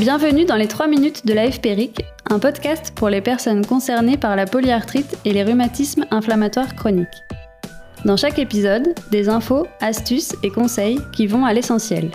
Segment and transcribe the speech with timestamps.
[0.00, 4.34] Bienvenue dans les 3 minutes de la FPRIC, un podcast pour les personnes concernées par
[4.34, 7.06] la polyarthrite et les rhumatismes inflammatoires chroniques.
[8.06, 12.10] Dans chaque épisode, des infos, astuces et conseils qui vont à l'essentiel.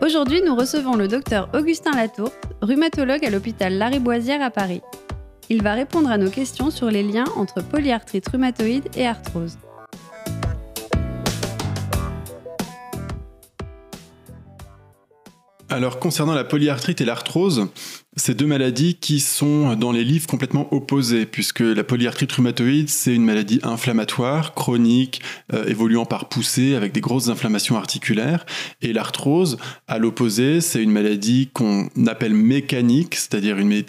[0.00, 2.30] Aujourd'hui, nous recevons le docteur Augustin Latour,
[2.62, 4.80] rhumatologue à l'hôpital Lariboisière à Paris.
[5.50, 9.58] Il va répondre à nos questions sur les liens entre polyarthrite rhumatoïde et arthrose.
[15.68, 17.68] Alors concernant la polyarthrite et l'arthrose,
[18.14, 23.12] c'est deux maladies qui sont dans les livres complètement opposés, puisque la polyarthrite rhumatoïde, c'est
[23.12, 25.20] une maladie inflammatoire, chronique,
[25.52, 28.46] euh, évoluant par poussée, avec des grosses inflammations articulaires.
[28.80, 29.58] Et l'arthrose,
[29.88, 33.82] à l'opposé, c'est une maladie qu'on appelle mécanique, c'est-à-dire une,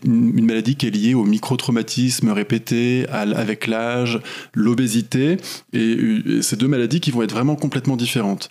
[0.44, 4.20] maladie qui est liée au microtraumatisme répété, avec l'âge,
[4.55, 5.38] l'obésité.
[5.73, 8.50] Et, et c'est deux maladies qui vont être vraiment complètement différentes.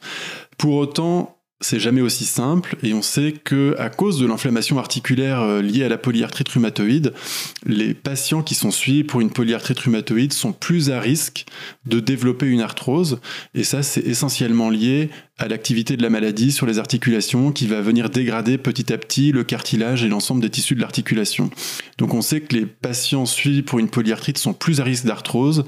[0.58, 5.40] Pour autant, c'est jamais aussi simple et on sait que à cause de l'inflammation articulaire
[5.40, 7.14] euh, liée à la polyarthrite rhumatoïde,
[7.64, 11.46] les patients qui sont suivis pour une polyarthrite rhumatoïde sont plus à risque
[11.86, 13.20] de développer une arthrose
[13.54, 17.80] et ça c'est essentiellement lié à l'activité de la maladie sur les articulations qui va
[17.80, 21.50] venir dégrader petit à petit le cartilage et l'ensemble des tissus de l'articulation.
[21.96, 25.64] Donc on sait que les patients suivis pour une polyarthrite sont plus à risque d'arthrose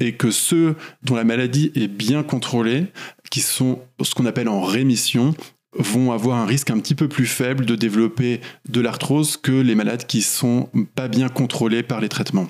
[0.00, 2.86] et que ceux dont la maladie est bien contrôlée,
[3.40, 5.34] sont ce qu'on appelle en rémission,
[5.78, 9.74] vont avoir un risque un petit peu plus faible de développer de l'arthrose que les
[9.74, 12.48] malades qui sont pas bien contrôlés par les traitements.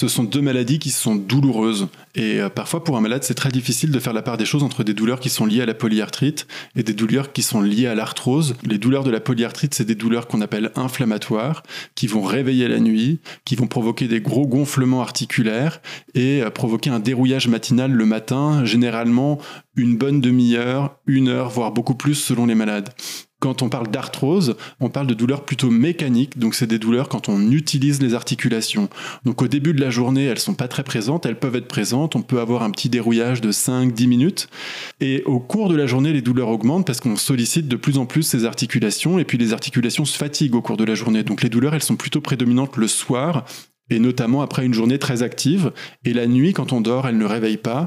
[0.00, 1.88] Ce sont deux maladies qui sont douloureuses.
[2.14, 4.62] Et euh, parfois, pour un malade, c'est très difficile de faire la part des choses
[4.62, 7.86] entre des douleurs qui sont liées à la polyarthrite et des douleurs qui sont liées
[7.86, 8.54] à l'arthrose.
[8.64, 11.62] Les douleurs de la polyarthrite, c'est des douleurs qu'on appelle inflammatoires,
[11.96, 15.82] qui vont réveiller la nuit, qui vont provoquer des gros gonflements articulaires
[16.14, 19.38] et euh, provoquer un dérouillage matinal le matin, généralement
[19.76, 22.88] une bonne demi-heure, une heure, voire beaucoup plus selon les malades.
[23.40, 27.30] Quand on parle d'arthrose, on parle de douleurs plutôt mécaniques, donc c'est des douleurs quand
[27.30, 28.90] on utilise les articulations.
[29.24, 32.16] Donc au début de la journée, elles sont pas très présentes, elles peuvent être présentes,
[32.16, 34.48] on peut avoir un petit dérouillage de 5-10 minutes,
[35.00, 38.04] et au cours de la journée, les douleurs augmentent parce qu'on sollicite de plus en
[38.04, 41.22] plus ces articulations, et puis les articulations se fatiguent au cours de la journée.
[41.22, 43.46] Donc les douleurs, elles sont plutôt prédominantes le soir,
[43.88, 45.72] et notamment après une journée très active,
[46.04, 47.86] et la nuit, quand on dort, elles ne réveillent pas.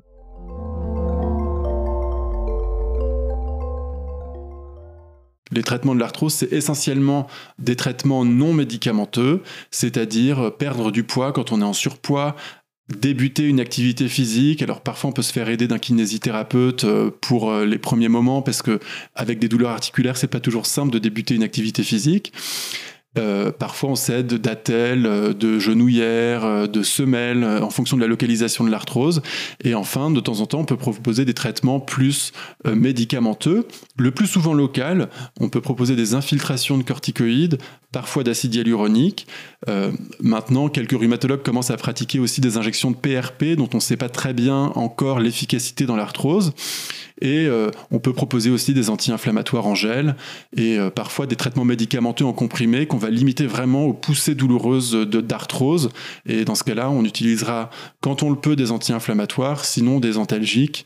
[5.54, 7.28] Les traitements de l'arthrose, c'est essentiellement
[7.60, 9.42] des traitements non médicamenteux,
[9.72, 12.36] c'est-à-dire perdre du poids quand on est en surpoids,
[12.90, 14.62] débuter une activité physique.
[14.62, 18.42] Alors parfois on peut se faire aider d'un kinésithérapeute euh, pour euh, les premiers moments
[18.42, 18.80] parce que
[19.16, 22.34] avec des douleurs articulaires, c'est pas toujours simple de débuter une activité physique.
[23.18, 28.08] Euh, parfois, on s'aide d'attelles, euh, de genouillères, euh, de semelles, en fonction de la
[28.08, 29.22] localisation de l'arthrose.
[29.64, 32.32] Et enfin, de temps en temps, on peut proposer des traitements plus
[32.66, 33.68] médicamenteux.
[33.98, 35.10] Le plus souvent local,
[35.40, 37.58] on peut proposer des infiltrations de corticoïdes,
[37.92, 39.28] parfois d'acide hyaluronique.
[40.20, 43.98] maintenant, quelques rhumatologues commencent à pratiquer aussi des injections de PRP, dont on ne sait
[43.98, 46.54] pas très bien encore l'efficacité dans l'arthrose.
[47.24, 50.16] Et euh, on peut proposer aussi des anti-inflammatoires en gel
[50.56, 54.92] et euh, parfois des traitements médicamenteux en comprimé qu'on va limiter vraiment aux poussées douloureuses
[54.94, 55.90] d'arthrose.
[56.28, 57.70] Et dans ce cas-là, on utilisera,
[58.02, 60.86] quand on le peut, des anti-inflammatoires, sinon des antalgiques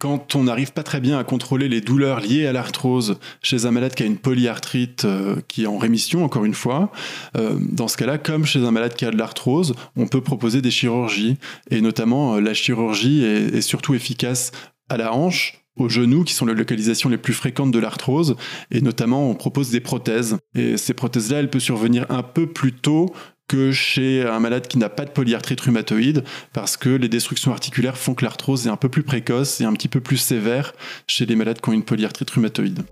[0.00, 3.72] quand on n'arrive pas très bien à contrôler les douleurs liées à l'arthrose chez un
[3.72, 6.92] malade qui a une polyarthrite euh, qui est en rémission, encore une fois,
[7.34, 10.70] dans ce cas-là, comme chez un malade qui a de l'arthrose, on peut proposer des
[10.70, 11.36] chirurgies.
[11.72, 14.52] Et notamment, la chirurgie est surtout efficace
[14.88, 18.36] à la hanche, aux genoux, qui sont les localisations les plus fréquentes de l'arthrose.
[18.70, 20.36] Et notamment, on propose des prothèses.
[20.54, 23.06] Et ces prothèses-là, elles peuvent survenir un peu plus tôt
[23.48, 26.22] que chez un malade qui n'a pas de polyarthrite rhumatoïde,
[26.52, 29.72] parce que les destructions articulaires font que l'arthrose est un peu plus précoce et un
[29.72, 30.74] petit peu plus sévère
[31.06, 32.82] chez les malades qui ont une polyarthrite rhumatoïde.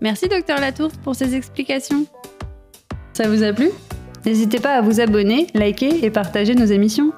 [0.00, 2.06] Merci docteur Latour pour ces explications.
[3.12, 3.70] Ça vous a plu?
[4.26, 7.12] N'hésitez pas à vous abonner, liker et partager nos émissions.